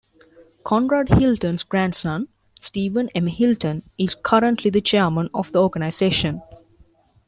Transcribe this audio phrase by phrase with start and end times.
[0.63, 2.27] Conrad Hilton's grandson
[2.59, 3.27] Steven M.
[3.27, 6.41] Hilton is currently the Chairman of the organization.